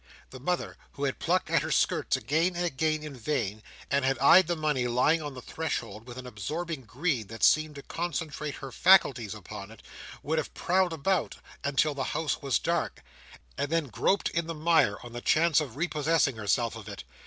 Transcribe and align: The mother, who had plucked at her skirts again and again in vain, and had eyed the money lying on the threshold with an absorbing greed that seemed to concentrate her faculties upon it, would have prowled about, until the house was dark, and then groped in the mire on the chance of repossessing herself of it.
The 0.31 0.39
mother, 0.39 0.77
who 0.93 1.03
had 1.03 1.19
plucked 1.19 1.51
at 1.51 1.61
her 1.61 1.69
skirts 1.69 2.17
again 2.17 2.55
and 2.55 2.65
again 2.65 3.03
in 3.03 3.15
vain, 3.15 3.61
and 3.91 4.03
had 4.03 4.17
eyed 4.17 4.47
the 4.47 4.55
money 4.55 4.87
lying 4.87 5.21
on 5.21 5.35
the 5.35 5.43
threshold 5.43 6.07
with 6.07 6.17
an 6.17 6.25
absorbing 6.25 6.85
greed 6.85 7.27
that 7.27 7.43
seemed 7.43 7.75
to 7.75 7.83
concentrate 7.83 8.55
her 8.55 8.71
faculties 8.71 9.35
upon 9.35 9.69
it, 9.69 9.83
would 10.23 10.39
have 10.39 10.55
prowled 10.55 10.91
about, 10.91 11.35
until 11.63 11.93
the 11.93 12.03
house 12.17 12.41
was 12.41 12.57
dark, 12.57 13.03
and 13.59 13.69
then 13.71 13.89
groped 13.89 14.29
in 14.29 14.47
the 14.47 14.55
mire 14.55 14.97
on 15.03 15.13
the 15.13 15.21
chance 15.21 15.61
of 15.61 15.75
repossessing 15.75 16.35
herself 16.35 16.75
of 16.75 16.89
it. 16.89 17.03